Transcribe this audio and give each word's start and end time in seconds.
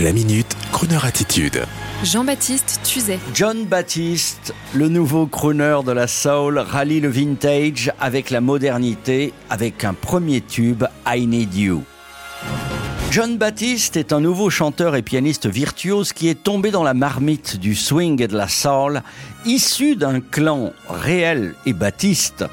La 0.00 0.12
minute, 0.12 0.56
Kroneur 0.70 1.04
attitude. 1.04 1.64
Jean-Baptiste 2.04 2.78
Tuzet. 2.84 3.18
John 3.34 3.64
Baptiste, 3.64 4.54
le 4.72 4.88
nouveau 4.88 5.26
crooner 5.26 5.80
de 5.84 5.90
la 5.90 6.06
soul, 6.06 6.58
rallie 6.58 7.00
le 7.00 7.08
vintage 7.08 7.90
avec 7.98 8.30
la 8.30 8.40
modernité, 8.40 9.32
avec 9.50 9.82
un 9.82 9.94
premier 9.94 10.40
tube, 10.40 10.84
I 11.04 11.26
Need 11.26 11.52
You. 11.52 11.82
John 13.18 13.36
Baptiste 13.36 13.96
est 13.96 14.12
un 14.12 14.20
nouveau 14.20 14.48
chanteur 14.48 14.94
et 14.94 15.02
pianiste 15.02 15.48
virtuose 15.48 16.12
qui 16.12 16.28
est 16.28 16.40
tombé 16.40 16.70
dans 16.70 16.84
la 16.84 16.94
marmite 16.94 17.58
du 17.58 17.74
swing 17.74 18.22
et 18.22 18.28
de 18.28 18.36
la 18.36 18.46
soul, 18.46 19.02
issu 19.44 19.96
d'un 19.96 20.20
clan 20.20 20.70
réel 20.88 21.56
et 21.66 21.72
baptiste 21.72 22.44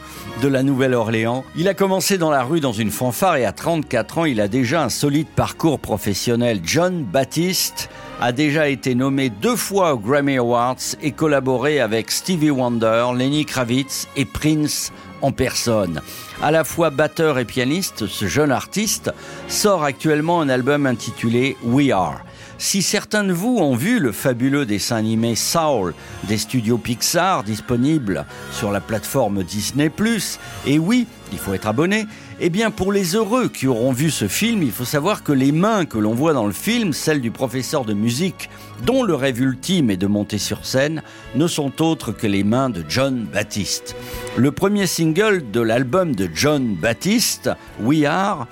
de 0.41 0.47
la 0.47 0.63
Nouvelle-Orléans. 0.63 1.45
Il 1.55 1.67
a 1.67 1.75
commencé 1.75 2.17
dans 2.17 2.31
la 2.31 2.41
rue 2.41 2.61
dans 2.61 2.71
une 2.73 2.89
fanfare 2.89 3.35
et 3.35 3.45
à 3.45 3.51
34 3.51 4.17
ans, 4.17 4.25
il 4.25 4.41
a 4.41 4.47
déjà 4.47 4.83
un 4.83 4.89
solide 4.89 5.27
parcours 5.27 5.77
professionnel. 5.77 6.61
John 6.63 7.03
Baptiste 7.03 7.91
a 8.19 8.31
déjà 8.31 8.67
été 8.67 8.95
nommé 8.95 9.29
deux 9.29 9.55
fois 9.55 9.93
aux 9.93 9.99
Grammy 9.99 10.37
Awards 10.37 10.95
et 11.03 11.11
collaboré 11.11 11.79
avec 11.79 12.09
Stevie 12.09 12.49
Wonder, 12.49 13.09
Lenny 13.15 13.45
Kravitz 13.45 14.07
et 14.15 14.25
Prince 14.25 14.91
en 15.25 15.31
personne. 15.31 16.01
À 16.41 16.51
la 16.51 16.63
fois 16.63 16.91
batteur 16.91 17.39
et 17.39 17.45
pianiste, 17.45 18.05
ce 18.05 18.27
jeune 18.27 18.51
artiste 18.51 19.11
sort 19.47 19.83
actuellement 19.83 20.39
un 20.39 20.49
album 20.49 20.85
intitulé 20.85 21.57
We 21.63 21.89
Are. 21.91 22.21
Si 22.57 22.81
certains 22.81 23.23
de 23.23 23.33
vous 23.33 23.57
ont 23.57 23.75
vu 23.75 23.99
le 23.99 24.11
fabuleux 24.11 24.65
dessin 24.65 24.95
animé 24.97 25.35
Soul 25.35 25.93
des 26.23 26.37
studios 26.37 26.77
Pixar 26.77 27.43
disponible 27.43 28.25
sur 28.51 28.71
la 28.71 28.79
plateforme 28.79 29.43
Disney⁇ 29.43 29.89
et 30.65 30.79
oui, 30.79 31.05
il 31.33 31.37
faut 31.37 31.53
être 31.53 31.67
abonné, 31.67 32.05
eh 32.39 32.49
bien 32.49 32.71
pour 32.71 32.93
les 32.93 33.15
heureux 33.15 33.49
qui 33.49 33.67
auront 33.67 33.91
vu 33.91 34.09
ce 34.09 34.27
film, 34.27 34.63
il 34.63 34.71
faut 34.71 34.85
savoir 34.85 35.23
que 35.23 35.33
les 35.33 35.51
mains 35.51 35.85
que 35.85 35.97
l'on 35.97 36.13
voit 36.13 36.33
dans 36.33 36.45
le 36.45 36.53
film, 36.53 36.93
celles 36.93 37.21
du 37.21 37.31
professeur 37.31 37.83
de 37.83 37.93
musique, 37.93 38.49
dont 38.85 39.03
le 39.03 39.15
rêve 39.15 39.41
ultime 39.41 39.89
est 39.89 39.97
de 39.97 40.07
monter 40.07 40.37
sur 40.37 40.65
scène, 40.65 41.01
ne 41.35 41.47
sont 41.47 41.81
autres 41.81 42.13
que 42.13 42.27
les 42.27 42.43
mains 42.43 42.69
de 42.69 42.85
John 42.87 43.25
Baptiste. 43.25 43.95
Le 44.37 44.51
premier 44.51 44.85
single 44.85 45.49
de 45.49 45.61
l'album 45.61 46.13
de 46.13 46.29
John 46.33 46.75
Baptiste, 46.75 47.49
We 47.79 48.03
Are, 48.03 48.47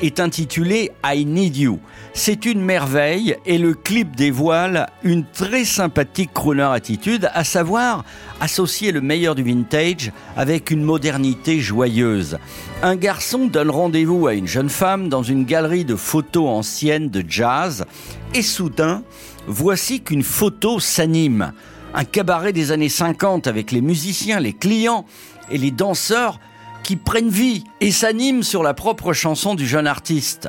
est 0.00 0.20
intitulé 0.20 0.90
I 1.04 1.26
Need 1.26 1.54
You. 1.54 1.80
C'est 2.14 2.46
une 2.46 2.62
merveille 2.62 3.36
et 3.44 3.58
le 3.58 3.74
clip 3.74 4.16
dévoile 4.16 4.88
une 5.02 5.26
très 5.26 5.66
sympathique 5.66 6.30
crooner 6.32 6.70
attitude, 6.72 7.28
à 7.34 7.44
savoir 7.44 8.06
associer 8.40 8.90
le 8.90 9.02
meilleur 9.02 9.34
du 9.34 9.42
vintage 9.42 10.12
avec 10.34 10.70
une 10.70 10.82
modernité 10.82 11.60
joyeuse. 11.60 12.38
Un 12.82 12.96
garçon 12.96 13.48
donne 13.48 13.70
rendez-vous 13.70 14.28
à 14.28 14.32
une 14.32 14.48
jeune 14.48 14.70
femme 14.70 15.10
dans 15.10 15.22
une 15.22 15.44
galerie 15.44 15.84
de 15.84 15.96
photos 15.96 16.48
anciennes 16.48 17.10
de 17.10 17.22
jazz 17.28 17.84
et 18.32 18.42
soudain, 18.42 19.02
voici 19.46 20.00
qu'une 20.00 20.22
photo 20.22 20.80
s'anime. 20.80 21.52
Un 21.94 22.04
cabaret 22.04 22.52
des 22.52 22.70
années 22.70 22.88
50 22.88 23.46
avec 23.46 23.72
les 23.72 23.80
musiciens, 23.80 24.40
les 24.40 24.52
clients 24.52 25.04
et 25.50 25.58
les 25.58 25.70
danseurs 25.70 26.38
qui 26.82 26.96
prennent 26.96 27.30
vie 27.30 27.64
et 27.80 27.90
s'animent 27.90 28.42
sur 28.42 28.62
la 28.62 28.74
propre 28.74 29.12
chanson 29.12 29.54
du 29.54 29.66
jeune 29.66 29.86
artiste. 29.86 30.48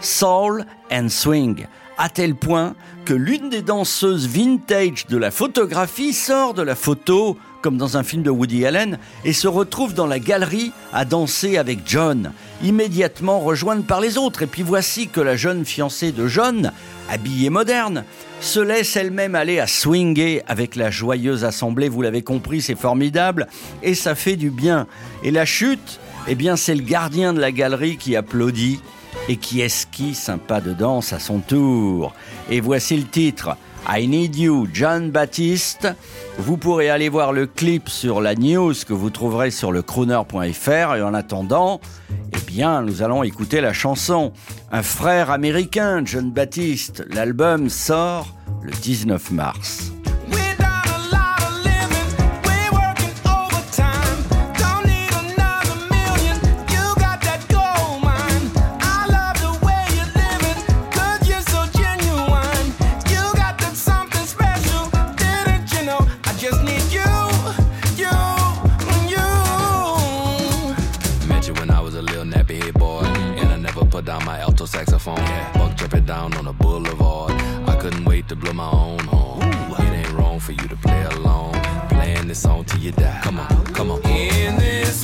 Soul 0.00 0.66
and 0.92 1.08
Swing, 1.08 1.66
à 1.96 2.08
tel 2.08 2.34
point 2.34 2.74
que 3.04 3.14
l'une 3.14 3.48
des 3.48 3.62
danseuses 3.62 4.28
vintage 4.28 5.06
de 5.06 5.16
la 5.16 5.30
photographie 5.30 6.12
sort 6.12 6.54
de 6.54 6.62
la 6.62 6.74
photo, 6.74 7.38
comme 7.62 7.76
dans 7.76 7.96
un 7.96 8.02
film 8.02 8.22
de 8.22 8.30
Woody 8.30 8.66
Allen, 8.66 8.98
et 9.24 9.32
se 9.32 9.48
retrouve 9.48 9.94
dans 9.94 10.06
la 10.06 10.18
galerie 10.18 10.72
à 10.92 11.04
danser 11.04 11.56
avec 11.56 11.80
John, 11.86 12.32
immédiatement 12.62 13.40
rejointe 13.40 13.86
par 13.86 14.00
les 14.00 14.18
autres. 14.18 14.42
Et 14.42 14.46
puis 14.46 14.62
voici 14.62 15.08
que 15.08 15.20
la 15.20 15.36
jeune 15.36 15.64
fiancée 15.64 16.12
de 16.12 16.26
John, 16.26 16.72
habillée 17.10 17.50
moderne, 17.50 18.04
se 18.44 18.60
laisse 18.60 18.94
elle-même 18.96 19.34
aller 19.34 19.58
à 19.58 19.66
swinger 19.66 20.42
avec 20.46 20.76
la 20.76 20.90
joyeuse 20.90 21.44
assemblée. 21.44 21.88
Vous 21.88 22.02
l'avez 22.02 22.22
compris, 22.22 22.60
c'est 22.60 22.78
formidable 22.78 23.48
et 23.82 23.94
ça 23.94 24.14
fait 24.14 24.36
du 24.36 24.50
bien. 24.50 24.86
Et 25.22 25.30
la 25.30 25.46
chute, 25.46 25.98
eh 26.28 26.34
bien, 26.34 26.56
c'est 26.56 26.74
le 26.74 26.82
gardien 26.82 27.32
de 27.32 27.40
la 27.40 27.52
galerie 27.52 27.96
qui 27.96 28.16
applaudit 28.16 28.80
et 29.28 29.36
qui 29.36 29.62
esquisse 29.62 30.28
un 30.28 30.36
pas 30.36 30.60
de 30.60 30.74
danse 30.74 31.14
à 31.14 31.18
son 31.18 31.38
tour. 31.40 32.12
Et 32.50 32.60
voici 32.60 32.96
le 32.96 33.04
titre. 33.04 33.56
I 33.88 34.06
Need 34.06 34.36
You, 34.36 34.68
John 34.72 35.10
Baptiste. 35.10 35.88
Vous 36.38 36.56
pourrez 36.56 36.90
aller 36.90 37.08
voir 37.08 37.32
le 37.32 37.46
clip 37.46 37.88
sur 37.88 38.20
la 38.20 38.34
news 38.34 38.74
que 38.86 38.92
vous 38.92 39.10
trouverez 39.10 39.50
sur 39.50 39.72
le 39.72 39.82
crooner.fr 39.82 40.94
et 40.96 41.02
en 41.02 41.14
attendant, 41.14 41.80
eh 42.10 42.43
bien, 42.54 42.82
nous 42.82 43.02
allons 43.02 43.24
écouter 43.24 43.60
la 43.60 43.72
chanson. 43.72 44.32
Un 44.70 44.84
frère 44.84 45.32
américain, 45.32 46.02
John 46.04 46.30
Baptiste. 46.30 47.04
L'album 47.10 47.68
sort 47.68 48.32
le 48.62 48.70
19 48.70 49.32
mars. 49.32 49.93
Down 74.04 74.24
my 74.24 74.38
alto 74.40 74.66
saxophone. 74.66 75.16
Yeah. 75.16 75.52
Buck 75.52 75.76
jumping 75.76 76.04
down 76.04 76.34
on 76.34 76.44
the 76.44 76.52
boulevard. 76.52 77.32
I 77.68 77.76
couldn't 77.80 78.04
wait 78.04 78.28
to 78.28 78.36
blow 78.36 78.52
my 78.52 78.70
own 78.70 78.98
horn. 79.00 79.42
Ooh. 79.42 79.74
It 79.82 79.92
ain't 80.00 80.12
wrong 80.12 80.38
for 80.40 80.52
you 80.52 80.68
to 80.68 80.76
play 80.76 81.04
along. 81.04 81.54
Playing 81.88 82.28
this 82.28 82.40
song 82.40 82.64
till 82.64 82.80
you 82.80 82.92
die. 82.92 83.20
Come 83.22 83.40
on, 83.40 83.64
come 83.66 83.90
on. 83.90 84.02
In 84.06 84.56
this 84.56 85.03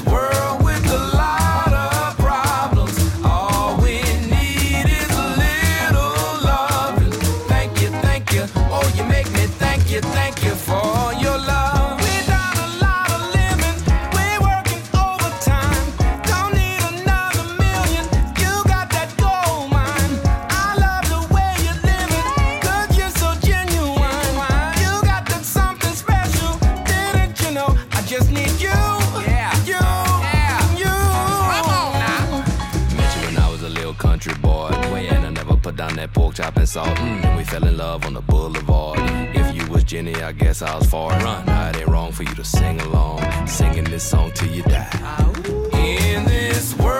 that 36.01 36.15
pork 36.15 36.35
chop 36.35 36.57
and 36.57 36.69
salt. 36.69 36.97
Mm. 36.97 37.25
And 37.25 37.37
we 37.37 37.45
fell 37.45 37.67
in 37.67 37.77
love 37.77 38.07
on 38.07 38.15
the 38.15 38.23
boulevard. 38.23 38.99
If 39.35 39.55
you 39.55 39.71
was 39.71 39.85
Jenny, 39.85 40.15
I 40.23 40.33
guess 40.33 40.63
I 40.63 40.75
was 40.77 40.87
far. 40.87 41.11
Run. 41.11 41.49
It 41.49 41.81
ain't 41.81 41.89
wrong 41.89 42.13
for 42.13 42.23
you 42.23 42.35
to 42.35 42.45
sing 42.45 42.81
along. 42.81 43.21
Singing 43.47 43.85
this 43.85 44.03
song 44.03 44.33
till 44.33 44.51
you 44.51 44.63
die. 44.63 44.91
In 45.75 46.25
this 46.25 46.75
world 46.79 47.00